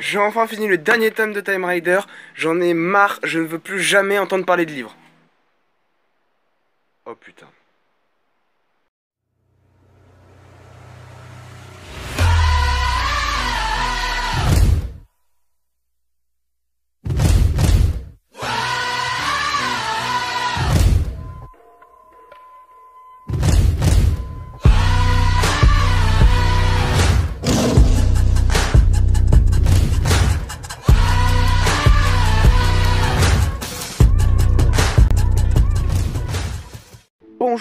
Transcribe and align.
J'ai 0.00 0.18
enfin 0.18 0.46
fini 0.46 0.66
le 0.68 0.78
dernier 0.78 1.10
tome 1.10 1.32
de 1.32 1.40
Time 1.40 1.64
Rider. 1.64 2.00
J'en 2.34 2.60
ai 2.60 2.74
marre, 2.74 3.18
je 3.22 3.38
ne 3.38 3.46
veux 3.46 3.58
plus 3.58 3.80
jamais 3.80 4.18
entendre 4.18 4.44
parler 4.44 4.66
de 4.66 4.72
livres. 4.72 4.96
Oh 7.06 7.14
putain. 7.14 7.48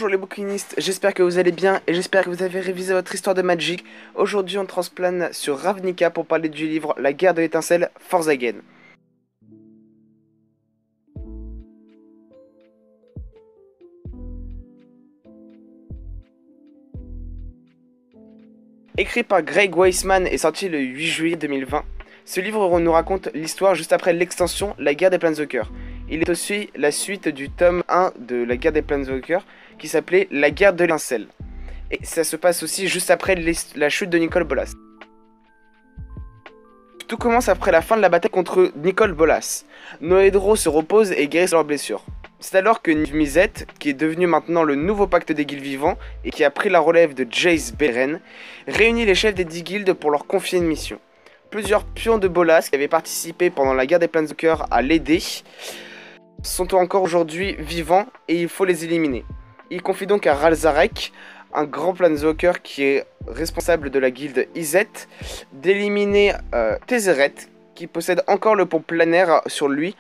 Bonjour 0.02 0.10
les 0.10 0.18
bouquinistes, 0.18 0.73
j'espère 0.80 1.14
que 1.14 1.22
vous 1.22 1.38
allez 1.38 1.52
bien 1.52 1.80
et 1.86 1.94
j'espère 1.94 2.23
que 2.23 2.32
vous 2.32 2.42
avez 2.42 2.59
révisé 2.59 2.92
votre 2.92 3.14
histoire 3.14 3.36
de 3.36 3.44
Magic. 3.44 3.86
Aujourd'hui 4.16 4.58
on 4.58 4.66
transplane 4.66 5.32
sur 5.32 5.59
Ravnica 5.59 6.09
pour 6.09 6.26
parler 6.26 6.50
du 6.50 6.66
livre 6.66 6.96
La 6.98 7.14
guerre 7.14 7.36
de 7.36 7.42
l'étincelle, 7.42 7.92
Force 8.00 8.28
Again. 8.28 8.56
Écrit 18.98 19.22
par 19.22 19.44
Greg 19.44 19.76
Weisman 19.76 20.26
et 20.26 20.40
sorti 20.40 20.68
le 20.68 20.80
8 20.80 21.06
juillet 21.06 21.36
2020, 21.36 21.84
ce 22.26 22.40
livre 22.40 22.80
nous 22.80 22.92
raconte 22.92 23.30
l'histoire 23.36 23.76
juste 23.76 23.94
après 23.94 24.14
l'extension 24.14 24.73
La 24.80 24.95
guerre 24.95 25.12
des 25.12 25.20
Planeswalkers. 25.20 25.70
Il 26.14 26.22
est 26.22 26.30
aussi 26.30 26.70
la 26.76 26.92
suite 26.92 27.30
du 27.30 27.50
tome 27.50 27.84
1 27.88 28.12
de 28.20 28.44
La 28.44 28.58
guerre 28.58 28.73
des 28.73 28.81
Planeswalkers 28.81 29.45
qui 29.80 29.88
s'appelait 29.88 30.28
La 30.30 30.52
guerre 30.52 30.73
de 30.73 30.84
l'incel. 30.84 31.28
Et 31.90 32.00
ça 32.03 32.26
se 32.26 32.36
passe 32.36 32.64
aussi 32.64 32.90
juste 32.90 33.09
après 33.09 33.36
la 33.76 33.90
chute 33.90 34.09
de 34.09 34.18
Nicole 34.18 34.44
Bolas. 34.44 34.73
Tout 37.08 37.16
commence 37.16 37.48
après 37.48 37.72
la 37.72 37.81
fin 37.81 37.95
de 37.95 38.02
la 38.02 38.09
bataille 38.09 38.30
contre 38.30 38.73
Nicole 38.76 39.14
Bolas. 39.14 39.64
Noédro 40.02 40.58
se 40.58 40.68
repose 40.68 41.14
et 41.14 41.30
guérit 41.30 41.50
leur 41.53 41.64
blessure. 41.64 42.03
C'est 42.42 42.58
alors 42.58 42.81
que 42.81 42.92
Mizette, 42.92 43.66
qui 43.80 43.92
est 43.92 43.94
devenu 43.94 44.28
maintenant 44.28 44.64
le 44.64 44.75
nouveau 44.75 45.08
pacte 45.08 45.31
des 45.31 45.46
guildes 45.46 45.64
vivants 45.64 45.98
et 46.25 46.31
qui 46.31 46.44
a 46.44 46.50
pris 46.50 46.68
la 46.68 46.81
relève 46.81 47.14
de 47.14 47.25
Jace 47.30 47.73
Beren, 47.73 48.20
réunit 48.68 49.06
les 49.06 49.16
chefs 49.16 49.36
des 49.36 49.46
10 49.46 49.64
guildes 49.64 49.94
pour 49.94 50.12
leur 50.12 50.28
confier 50.28 50.59
une 50.59 50.68
mission. 50.68 51.00
Plusieurs 51.52 51.86
pions 51.86 52.18
de 52.18 52.28
Bolas 52.28 52.68
qui 52.70 52.75
avaient 52.75 52.90
participé 52.90 53.50
pendant 53.50 53.73
la 53.73 53.86
guerre 53.86 54.00
des 54.00 54.09
Planeswalkers 54.09 54.66
à 54.72 54.81
l'aider 54.81 55.22
sont 56.44 56.73
encore 56.73 57.03
aujourd'hui 57.03 57.56
vivants 57.56 58.08
et 58.28 58.42
il 58.42 58.50
faut 58.50 58.66
les 58.66 58.84
éliminer. 58.84 59.25
Il 59.70 59.81
confie 59.81 60.08
donc 60.08 60.28
à 60.28 60.34
Ralzarek, 60.34 61.14
un 61.53 61.66
grand 61.66 61.94
planeswalker 61.94 62.61
qui 62.64 62.84
est 62.84 63.06
responsable 63.28 63.89
de 63.89 64.00
la 64.00 64.11
guilde 64.11 64.47
Izet, 64.56 65.08
d'éliminer 65.53 66.34
euh, 66.53 66.78
qui 67.75 67.88
possède 67.88 68.23
encore 68.28 68.56
le 68.56 68.66
pont 68.66 68.81
planaire 68.81 69.42
sur 69.47 69.67
lui. 69.67 69.95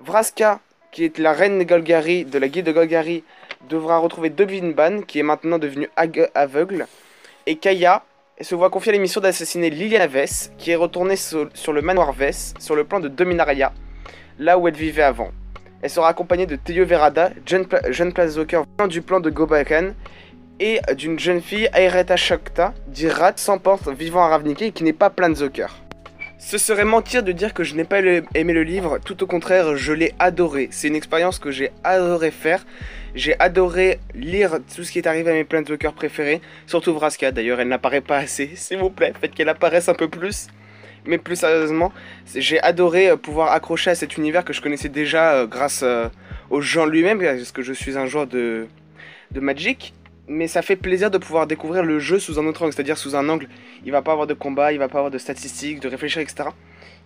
Vraska, 0.00 0.60
qui 0.90 1.04
est 1.04 1.18
la 1.18 1.32
reine 1.32 1.62
Golgari 1.64 2.24
de 2.24 2.38
la 2.38 2.48
guilde 2.48 2.66
de 2.66 2.72
Golgari, 2.72 3.24
devra 3.68 3.98
retrouver 3.98 4.30
Ban, 4.30 5.02
qui 5.02 5.20
est 5.20 5.22
maintenant 5.22 5.58
devenu 5.58 5.88
aveugle. 6.34 6.86
Et 7.46 7.56
Kaya 7.56 8.04
se 8.44 8.54
voit 8.54 8.70
confier 8.70 8.92
la 8.92 8.98
mission 8.98 9.20
d'assassiner 9.20 9.70
Liliana 9.70 10.06
Vess, 10.06 10.52
qui 10.58 10.70
est 10.70 10.76
retournée 10.76 11.16
sur, 11.16 11.72
le 11.72 11.82
manoir 11.82 12.12
Vess, 12.12 12.54
sur 12.58 12.74
le 12.74 12.84
plan 12.84 13.00
de 13.00 13.08
Dominaria, 13.08 13.72
là 14.38 14.58
où 14.58 14.68
elle 14.68 14.74
vivait 14.74 15.02
avant. 15.02 15.30
Elle 15.80 15.90
sera 15.90 16.08
accompagnée 16.08 16.46
de 16.46 16.56
Teyo 16.56 16.86
Verada, 16.86 17.30
jeune, 17.46 17.66
jeune 17.90 18.12
Planeswalker 18.12 18.62
du 18.88 19.02
plan 19.02 19.20
de 19.20 19.30
Gobakan, 19.30 19.92
et 20.60 20.80
d'une 20.96 21.18
jeune 21.18 21.40
fille, 21.40 21.68
Aereta 21.72 22.16
Shokta, 22.16 22.72
d'Irat 22.86 23.32
sans 23.36 23.58
porte 23.58 23.88
vivant 23.88 24.22
à 24.22 24.28
Ravnica 24.28 24.64
et 24.64 24.72
qui 24.72 24.84
n'est 24.84 24.92
pas 24.92 25.10
Planeswalker. 25.10 25.68
Ce 26.44 26.58
serait 26.58 26.84
mentir 26.84 27.22
de 27.22 27.30
dire 27.30 27.54
que 27.54 27.62
je 27.62 27.76
n'ai 27.76 27.84
pas 27.84 28.00
aimé 28.00 28.52
le 28.52 28.64
livre, 28.64 28.98
tout 28.98 29.22
au 29.22 29.26
contraire, 29.26 29.76
je 29.76 29.92
l'ai 29.92 30.12
adoré. 30.18 30.68
C'est 30.72 30.88
une 30.88 30.96
expérience 30.96 31.38
que 31.38 31.52
j'ai 31.52 31.70
adoré 31.84 32.32
faire. 32.32 32.66
J'ai 33.14 33.38
adoré 33.38 34.00
lire 34.14 34.58
tout 34.74 34.82
ce 34.82 34.90
qui 34.90 34.98
est 34.98 35.06
arrivé 35.06 35.30
à 35.30 35.34
mes 35.34 35.44
Planeswalkers 35.44 35.94
préférés, 35.94 36.42
surtout 36.66 36.92
Vraska 36.94 37.30
d'ailleurs, 37.30 37.60
elle 37.60 37.68
n'apparaît 37.68 38.00
pas 38.00 38.18
assez, 38.18 38.50
s'il 38.56 38.78
vous 38.78 38.90
plaît, 38.90 39.12
faites 39.18 39.34
qu'elle 39.34 39.48
apparaisse 39.48 39.88
un 39.88 39.94
peu 39.94 40.08
plus. 40.08 40.48
Mais 41.06 41.16
plus 41.16 41.36
sérieusement, 41.36 41.92
j'ai 42.34 42.60
adoré 42.60 43.10
euh, 43.10 43.16
pouvoir 43.16 43.52
accrocher 43.52 43.90
à 43.90 43.94
cet 43.94 44.16
univers 44.16 44.44
que 44.44 44.52
je 44.52 44.60
connaissais 44.60 44.88
déjà 44.88 45.34
euh, 45.34 45.46
grâce 45.46 45.82
euh, 45.84 46.08
aux 46.50 46.60
gens 46.60 46.86
lui-même, 46.86 47.20
parce 47.20 47.52
que 47.52 47.62
je 47.62 47.72
suis 47.72 47.96
un 47.96 48.06
joueur 48.06 48.26
de, 48.26 48.66
de 49.30 49.40
Magic. 49.40 49.94
Mais 50.28 50.46
ça 50.46 50.62
fait 50.62 50.76
plaisir 50.76 51.10
de 51.10 51.18
pouvoir 51.18 51.46
découvrir 51.46 51.82
le 51.82 51.98
jeu 51.98 52.18
sous 52.18 52.38
un 52.38 52.46
autre 52.46 52.62
angle, 52.62 52.72
c'est-à-dire 52.72 52.96
sous 52.96 53.16
un 53.16 53.28
angle, 53.28 53.48
il 53.84 53.92
va 53.92 54.02
pas 54.02 54.12
avoir 54.12 54.26
de 54.26 54.34
combat, 54.34 54.72
il 54.72 54.78
va 54.78 54.88
pas 54.88 54.98
avoir 54.98 55.10
de 55.10 55.18
statistiques, 55.18 55.80
de 55.80 55.88
réfléchir, 55.88 56.22
etc. 56.22 56.50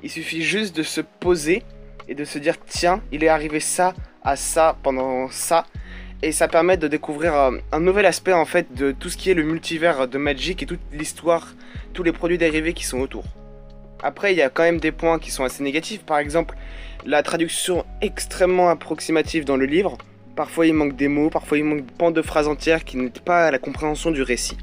Il 0.03 0.11
suffit 0.11 0.43
juste 0.43 0.77
de 0.77 0.83
se 0.83 1.01
poser 1.01 1.63
et 2.09 2.15
de 2.15 2.25
se 2.25 2.39
dire 2.39 2.57
tiens, 2.67 3.01
il 3.13 3.25
est 3.25 3.29
arrivé 3.29 3.61
ça 3.61 3.95
à 4.23 4.37
ça 4.37 4.77
pendant 4.83 5.31
ça. 5.31 5.67
Et 6.23 6.33
ça 6.33 6.49
permet 6.49 6.77
de 6.77 6.89
découvrir 6.89 7.35
un 7.73 7.81
nouvel 7.81 8.07
aspect 8.07 8.33
en 8.33 8.47
fait 8.47 8.75
de 8.75 8.93
tout 8.93 9.11
ce 9.11 9.17
qui 9.17 9.31
est 9.31 9.35
le 9.35 9.43
multivers 9.43 10.09
de 10.09 10.19
Magic 10.19 10.63
et 10.63 10.67
toute 10.67 10.81
l'histoire, 10.93 11.55
tous 11.93 12.03
les 12.03 12.13
produits 12.13 12.39
dérivés 12.39 12.73
qui 12.73 12.85
sont 12.85 13.01
autour. 13.01 13.25
Après, 14.03 14.33
il 14.33 14.39
y 14.39 14.43
a 14.43 14.51
quand 14.51 14.63
même 14.63 14.81
des 14.81 14.93
points 14.93 15.19
qui 15.19 15.31
sont 15.31 15.45
assez 15.45 15.63
négatifs. 15.63 16.03
Par 16.03 16.19
exemple, 16.19 16.55
la 17.05 17.23
traduction 17.23 17.85
extrêmement 18.01 18.69
approximative 18.69 19.45
dans 19.45 19.57
le 19.57 19.67
livre. 19.67 19.97
Parfois, 20.37 20.67
il 20.67 20.75
manque 20.75 20.95
des 20.95 21.09
mots, 21.09 21.31
parfois, 21.31 21.57
il 21.57 21.65
manque 21.65 21.91
pan 21.99 22.11
de 22.11 22.21
phrases 22.21 22.47
entières 22.47 22.85
qui 22.85 22.99
n'aident 22.99 23.21
pas 23.21 23.47
à 23.47 23.51
la 23.51 23.59
compréhension 23.59 24.11
du 24.11 24.21
récit. 24.21 24.59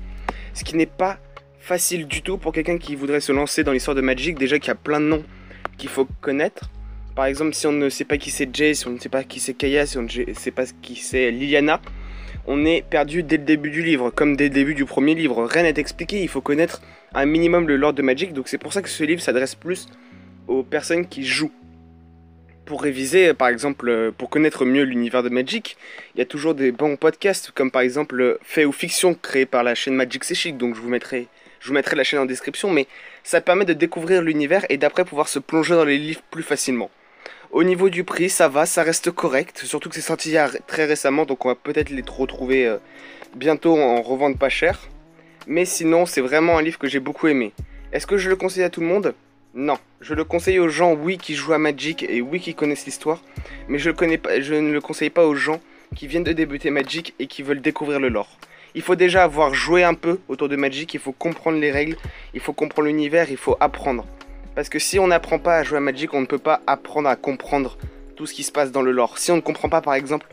Ce 0.54 0.64
qui 0.64 0.76
n'est 0.76 0.86
pas 0.86 1.18
facile 1.58 2.08
du 2.08 2.22
tout 2.22 2.38
pour 2.38 2.54
quelqu'un 2.54 2.78
qui 2.78 2.96
voudrait 2.96 3.22
se 3.22 3.32
lancer 3.32 3.64
dans 3.64 3.72
l'histoire 3.72 3.96
de 3.96 4.02
Magic. 4.02 4.38
Déjà 4.38 4.60
qu'il 4.60 4.68
y 4.68 4.72
a 4.72 4.76
plein 4.76 5.00
de 5.00 5.06
noms 5.06 5.24
qu'il 5.78 5.90
faut 5.90 6.08
connaître. 6.22 6.70
Par 7.16 7.26
exemple, 7.26 7.54
si 7.54 7.66
on 7.66 7.72
ne 7.72 7.90
sait 7.90 8.06
pas 8.06 8.18
qui 8.18 8.30
c'est 8.30 8.56
Jay, 8.56 8.76
si 8.76 8.88
on 8.88 8.92
ne 8.92 9.00
sait 9.00 9.10
pas 9.10 9.24
qui 9.24 9.40
c'est 9.40 9.56
Kaya, 9.56 9.88
si 9.88 9.98
on 9.98 10.04
ne 10.04 10.34
sait 10.34 10.52
pas 10.52 10.66
qui 10.82 10.96
c'est 10.96 11.32
Liliana, 11.32 11.82
on 12.46 12.66
est 12.66 12.84
perdu 12.88 13.24
dès 13.24 13.38
le 13.38 13.44
début 13.44 13.72
du 13.72 13.82
livre, 13.82 14.12
comme 14.12 14.36
dès 14.36 14.46
le 14.46 14.50
début 14.50 14.76
du 14.76 14.86
premier 14.86 15.16
livre. 15.16 15.44
Rien 15.46 15.64
n'est 15.64 15.74
expliqué, 15.78 16.22
il 16.22 16.28
faut 16.28 16.42
connaître 16.42 16.82
un 17.14 17.26
minimum 17.26 17.68
le 17.68 17.78
lore 17.78 17.94
de 17.94 18.02
Magic, 18.02 18.34
donc 18.34 18.48
c'est 18.48 18.58
pour 18.58 18.74
ça 18.74 18.82
que 18.82 18.90
ce 18.90 19.04
livre 19.04 19.22
s'adresse 19.22 19.56
plus 19.56 19.88
aux 20.48 20.64
personnes 20.64 21.08
qui 21.08 21.24
jouent. 21.24 21.52
Pour 22.66 22.82
réviser, 22.82 23.34
par 23.34 23.50
exemple, 23.50 23.90
euh, 23.90 24.12
pour 24.18 24.30
connaître 24.30 24.64
mieux 24.64 24.84
l'univers 24.84 25.22
de 25.22 25.28
Magic, 25.28 25.76
il 26.16 26.20
y 26.20 26.22
a 26.22 26.26
toujours 26.26 26.56
des 26.56 26.72
bons 26.72 26.96
podcasts, 26.96 27.52
comme 27.52 27.72
par 27.72 27.82
exemple 27.82 28.38
Fait 28.42 28.64
ou 28.64 28.72
Fiction, 28.72 29.16
créé 29.16 29.46
par 29.46 29.64
la 29.64 29.76
chaîne 29.76 29.96
Magic 29.96 30.24
C'est 30.24 30.34
Chic, 30.34 30.58
donc 30.58 30.76
je 30.76 30.82
vous 30.82 30.90
mettrai 30.90 31.28
je 31.60 31.70
vous 31.70 31.74
mettrai 31.76 31.96
la 31.96 32.04
chaîne 32.04 32.20
en 32.20 32.26
description, 32.26 32.70
mais 32.70 32.88
ça 33.24 33.40
permet 33.40 33.64
de 33.64 33.72
découvrir 33.72 34.22
l'univers 34.22 34.66
et 34.68 34.78
d'après 34.78 35.06
pouvoir 35.06 35.30
se 35.30 35.40
plonger 35.40 35.76
dans 35.76 35.86
les 35.86 35.98
livres 35.98 36.22
plus 36.30 36.44
facilement. 36.44 36.92
Au 37.52 37.64
niveau 37.64 37.90
du 37.90 38.04
prix, 38.04 38.30
ça 38.30 38.50
va, 38.50 38.66
ça 38.66 38.84
reste 38.84 39.12
correct, 39.12 39.62
surtout 39.64 39.88
que 39.88 39.96
c'est 39.96 40.02
sorti 40.02 40.36
très 40.68 40.86
récemment, 40.86 41.26
donc 41.26 41.46
on 41.46 41.50
va 41.50 41.56
peut-être 41.56 41.90
les 41.90 42.04
retrouver 42.06 42.68
euh, 42.68 42.78
bientôt 43.36 43.78
en 43.78 44.02
revente 44.02 44.38
pas 44.38 44.50
cher. 44.50 44.90
Mais 45.48 45.64
sinon, 45.64 46.06
c'est 46.06 46.22
vraiment 46.22 46.58
un 46.58 46.62
livre 46.62 46.80
que 46.80 46.88
j'ai 46.88 47.00
beaucoup 47.00 47.28
aimé. 47.28 47.54
Est-ce 47.94 48.08
que 48.08 48.18
je 48.18 48.30
le 48.30 48.36
conseille 48.36 48.64
à 48.64 48.70
tout 48.70 48.82
le 48.82 48.88
monde? 48.88 49.14
Non. 49.56 49.78
Je 50.02 50.16
le 50.16 50.24
conseille 50.24 50.58
aux 50.58 50.68
gens, 50.68 50.94
oui, 50.94 51.20
qui 51.20 51.36
jouent 51.36 51.54
à 51.54 51.60
Magic 51.60 52.04
et 52.10 52.22
oui, 52.22 52.40
qui 52.40 52.56
connaissent 52.56 52.86
l'histoire. 52.86 53.22
Mais 53.68 53.78
je, 53.78 53.90
ne 53.90 54.72
le 54.72 54.82
conseille 54.82 55.12
pas 55.12 55.26
aux 55.26 55.36
gens 55.36 55.62
qui 55.96 56.08
viennent 56.08 56.24
de 56.24 56.34
débuter 56.34 56.72
Magic 56.72 57.14
et 57.20 57.28
qui 57.28 57.44
veulent 57.44 57.62
découvrir 57.62 58.00
le 58.00 58.10
lore. 58.10 58.40
Il 58.74 58.82
faut 58.82 58.96
déjà 58.96 59.24
avoir 59.24 59.54
joué 59.54 59.84
un 59.84 59.94
peu 59.94 60.20
autour 60.28 60.50
de 60.50 60.56
Magic, 60.56 60.92
il 60.96 61.00
faut 61.00 61.12
comprendre 61.12 61.60
les 61.60 61.72
règles, 61.72 61.98
il 62.34 62.40
faut 62.40 62.54
comprendre 62.54 62.88
l'univers, 62.88 63.30
il 63.30 63.38
faut 63.38 63.56
apprendre. 63.60 64.08
Parce 64.56 64.70
que 64.70 64.80
si 64.80 64.98
on 64.98 65.08
n'apprend 65.08 65.38
pas 65.38 65.58
à 65.58 65.64
jouer 65.64 65.78
à 65.78 65.82
Magic, 65.82 66.14
on 66.16 66.22
ne 66.22 66.26
peut 66.26 66.40
pas 66.40 66.62
apprendre 66.66 67.08
à 67.08 67.16
comprendre 67.16 67.78
tout 68.16 68.26
ce 68.26 68.34
qui 68.34 68.42
se 68.42 68.52
passe 68.52 68.72
dans 68.72 68.82
le 68.82 68.92
lore. 68.92 69.20
Si 69.20 69.32
on 69.32 69.36
ne 69.36 69.42
comprend 69.42 69.70
pas 69.70 69.82
par 69.82 69.94
exemple, 69.94 70.26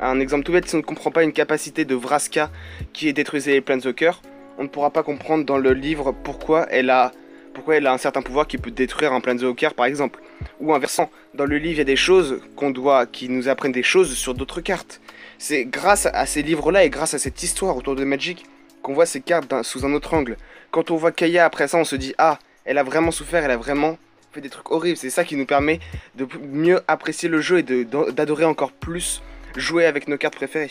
un 0.00 0.18
exemple 0.18 0.44
tout 0.44 0.52
bête, 0.52 0.66
si 0.66 0.74
on 0.74 0.78
ne 0.78 0.82
comprend 0.82 1.10
pas 1.10 1.22
une 1.22 1.34
capacité 1.34 1.84
de 1.84 1.94
Vraska 1.94 2.50
qui 2.94 3.08
est 3.08 3.12
détruisé 3.12 3.52
les 3.52 3.60
Planeswalkers, 3.60 4.22
on 4.56 4.62
ne 4.62 4.68
pourra 4.68 4.90
pas 4.90 5.02
comprendre 5.02 5.44
dans 5.44 5.58
le 5.58 5.74
livre 5.74 6.12
pourquoi 6.12 6.66
elle 6.70 6.88
a 6.88 7.12
pourquoi 7.54 7.76
elle 7.76 7.86
a 7.86 7.92
un 7.92 7.98
certain 7.98 8.22
pouvoir 8.22 8.46
qui 8.46 8.58
peut 8.58 8.70
détruire 8.70 9.12
un 9.12 9.20
Planeswalker 9.20 9.70
par 9.76 9.86
exemple. 9.86 10.20
Ou 10.60 10.74
inversant, 10.74 11.10
dans 11.34 11.44
le 11.44 11.58
livre 11.58 11.74
il 11.74 11.78
y 11.78 11.82
a 11.82 11.84
des 11.84 11.96
choses 11.96 12.40
qu'on 12.56 12.70
doit, 12.70 13.06
qui 13.06 13.28
nous 13.28 13.48
apprennent 13.48 13.72
des 13.72 13.82
choses 13.82 14.14
sur 14.14 14.34
d'autres 14.34 14.60
cartes. 14.60 15.00
C'est 15.38 15.64
grâce 15.64 16.06
à 16.06 16.26
ces 16.26 16.42
livres-là 16.42 16.84
et 16.84 16.90
grâce 16.90 17.14
à 17.14 17.18
cette 17.18 17.42
histoire 17.42 17.76
autour 17.76 17.96
de 17.96 18.04
Magic 18.04 18.44
qu'on 18.82 18.94
voit 18.94 19.06
ces 19.06 19.20
cartes 19.20 19.62
sous 19.62 19.84
un 19.86 19.92
autre 19.92 20.14
angle. 20.14 20.36
Quand 20.70 20.90
on 20.90 20.96
voit 20.96 21.12
Kaya 21.12 21.44
après 21.44 21.68
ça, 21.68 21.78
on 21.78 21.84
se 21.84 21.96
dit 21.96 22.14
ah, 22.18 22.38
elle 22.64 22.78
a 22.78 22.82
vraiment 22.82 23.10
souffert, 23.10 23.44
elle 23.44 23.50
a 23.50 23.56
vraiment 23.56 23.98
fait 24.32 24.40
des 24.40 24.50
trucs 24.50 24.70
horribles. 24.70 24.96
C'est 24.96 25.10
ça 25.10 25.24
qui 25.24 25.36
nous 25.36 25.46
permet 25.46 25.80
de 26.14 26.26
mieux 26.52 26.80
apprécier 26.88 27.28
le 27.28 27.40
jeu 27.40 27.58
et 27.58 27.84
d'adorer 27.84 28.44
encore 28.44 28.72
plus 28.72 29.22
jouer 29.56 29.86
avec 29.86 30.08
nos 30.08 30.16
cartes 30.16 30.36
préférées. 30.36 30.70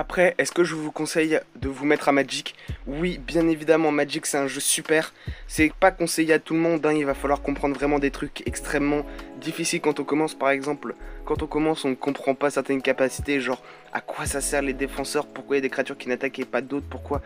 Après, 0.00 0.34
est-ce 0.38 0.52
que 0.52 0.64
je 0.64 0.74
vous 0.74 0.90
conseille 0.90 1.40
de 1.60 1.68
vous 1.68 1.84
mettre 1.84 2.08
à 2.08 2.12
Magic? 2.12 2.54
Oui, 2.86 3.18
bien 3.18 3.46
évidemment, 3.48 3.92
Magic 3.92 4.24
c'est 4.24 4.38
un 4.38 4.46
jeu 4.46 4.58
super. 4.58 5.12
C'est 5.46 5.74
pas 5.78 5.90
conseillé 5.90 6.32
à 6.32 6.38
tout 6.38 6.54
le 6.54 6.60
monde, 6.60 6.86
hein. 6.86 6.94
il 6.94 7.04
va 7.04 7.12
falloir 7.12 7.42
comprendre 7.42 7.74
vraiment 7.74 7.98
des 7.98 8.10
trucs 8.10 8.42
extrêmement 8.46 9.04
difficiles 9.40 9.80
quand 9.80 9.98
on 9.98 10.04
commence. 10.04 10.34
Par 10.34 10.50
exemple, 10.50 10.94
quand 11.24 11.42
on 11.42 11.46
commence, 11.46 11.84
on 11.84 11.90
ne 11.90 11.94
comprend 11.94 12.34
pas 12.34 12.50
certaines 12.50 12.82
capacités, 12.82 13.40
genre 13.40 13.62
à 13.92 14.00
quoi 14.00 14.26
ça 14.26 14.40
sert 14.40 14.62
les 14.62 14.72
défenseurs, 14.72 15.26
pourquoi 15.26 15.56
il 15.56 15.58
y 15.58 15.62
a 15.62 15.62
des 15.62 15.70
créatures 15.70 15.98
qui 15.98 16.08
n'attaquent 16.08 16.38
et 16.38 16.44
pas 16.44 16.60
d'autres, 16.60 16.86
pourquoi, 16.88 17.20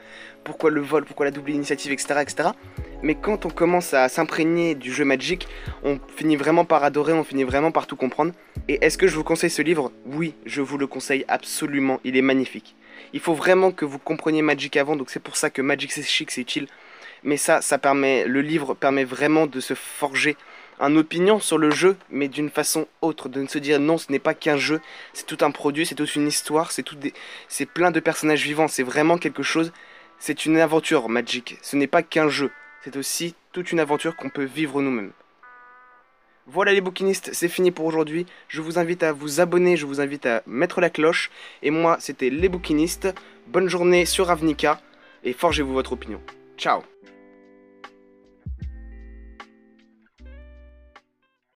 pourquoi 0.44 0.70
le 0.70 0.81
vol, 0.81 1.05
pourquoi 1.05 1.26
la 1.26 1.31
double 1.31 1.50
initiative, 1.50 1.93
etc. 1.93 2.20
etc. 2.22 2.49
Mais 3.02 3.14
quand 3.14 3.44
on 3.44 3.50
commence 3.50 3.93
à 3.93 4.08
s'imprégner 4.08 4.75
du 4.75 4.93
jeu 4.93 5.05
Magic, 5.05 5.46
on 5.82 5.99
finit 6.16 6.37
vraiment 6.37 6.64
par 6.64 6.84
adorer, 6.84 7.12
on 7.12 7.25
finit 7.25 7.44
vraiment 7.44 7.70
par 7.70 7.87
tout 7.87 7.96
comprendre. 7.96 8.32
Et 8.69 8.78
est-ce 8.82 8.96
que 8.96 9.06
je 9.06 9.14
vous 9.14 9.25
conseille 9.25 9.50
ce 9.50 9.61
livre? 9.61 9.93
Oui, 10.06 10.34
je 10.46 10.62
vous 10.62 10.78
le 10.78 10.87
conseille 10.87 11.25
absolument, 11.28 12.00
il 12.05 12.16
est 12.16 12.22
magnifique. 12.22 12.75
Il 13.12 13.20
faut 13.20 13.34
vraiment 13.34 13.72
que 13.72 13.84
vous 13.84 13.99
compreniez 13.99 14.43
Magic 14.43 14.76
avant, 14.76 14.96
donc 14.96 15.11
c'est 15.11 15.20
pour 15.20 15.37
ça 15.37 15.50
que 15.50 15.61
Magic 15.61 15.93
c'est 15.93 16.02
chic, 16.02 16.31
c'est 16.31 16.40
utile. 16.40 16.66
Mais 17.22 17.37
ça, 17.38 17.62
ça 17.62 17.78
permet, 17.78 18.26
le 18.26 18.43
livre 18.43 18.75
permet 18.75 19.05
vraiment 19.05 19.46
de 19.46 19.61
se 19.61 19.75
forger 19.75 20.37
une 20.81 20.99
opinion 20.99 21.41
sur 21.41 21.59
le 21.59 21.71
jeu, 21.71 21.97
mais 22.11 22.29
d'une 22.29 22.50
façon 22.50 22.87
autre, 23.03 23.29
de 23.29 23.41
ne 23.41 23.49
se 23.49 23.59
dire 23.59 23.81
non, 23.81 23.99
ce 23.99 24.11
n'est 24.11 24.19
pas 24.19 24.35
qu'un 24.35 24.56
jeu, 24.56 24.81
c'est 25.12 25.26
tout 25.26 25.38
un 25.44 25.50
produit, 25.50 25.87
c'est 25.87 25.94
toute 25.94 26.15
une 26.17 26.29
histoire, 26.29 26.73
c'est 26.73 26.82
tout 26.82 26.97
c'est 27.49 27.67
plein 27.67 27.91
de 27.91 28.00
personnages 28.00 28.43
vivants, 28.43 28.69
c'est 28.69 28.82
vraiment 28.82 29.19
quelque 29.19 29.43
chose, 29.43 29.73
c'est 30.19 30.47
une 30.47 30.59
aventure 30.59 31.09
Magic, 31.09 31.59
ce 31.62 31.76
n'est 31.76 31.87
pas 31.87 32.03
qu'un 32.03 32.29
jeu 32.29 32.50
c'est 32.85 32.97
aussi 32.99 33.35
toute 33.53 33.73
une 33.73 33.81
aventure 33.81 34.15
qu'on 34.15 34.29
peut 34.29 34.44
vivre 34.44 34.82
nous-mêmes. 34.82 35.12
Voilà 36.47 36.75
les 36.75 36.82
bouquinistes, 36.82 37.31
c'est 37.32 37.49
fini 37.49 37.71
pour 37.71 37.87
aujourd'hui. 37.87 38.26
Je 38.49 38.61
vous 38.61 38.79
invite 38.79 39.03
à 39.03 39.12
vous 39.12 39.41
abonner, 39.41 39.79
je 39.79 39.87
vous 39.87 40.03
invite 40.03 40.26
à 40.26 40.43
mettre 40.47 40.82
la 40.82 40.91
cloche. 40.91 41.31
Et 41.62 41.71
moi, 41.71 41.97
c'était 41.99 42.29
les 42.29 42.50
bouquinistes. 42.50 43.09
Bonne 43.47 43.69
journée 43.69 44.05
sur 44.05 44.31
Avnica 44.31 44.82
et 45.25 45.32
forgez-vous 45.32 45.73
votre 45.73 45.93
opinion. 45.93 46.21
Ciao 46.59 46.82